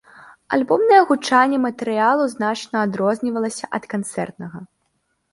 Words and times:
Альбомнае 0.55 1.01
гучанне 1.09 1.57
матэрыялу 1.65 2.25
значна 2.35 2.77
адрознівалася 2.87 3.69
ад 3.79 3.83
канцэртнага. 3.93 4.57